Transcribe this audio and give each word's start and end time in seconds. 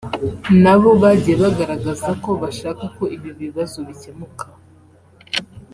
nabo 0.63 0.89
bagiye 1.01 1.35
bagaragaza 1.43 2.09
ko 2.23 2.29
bashaka 2.41 2.83
ko 2.97 3.03
ibi 3.15 3.29
bibazo 3.41 3.77
bikemuka 3.87 4.45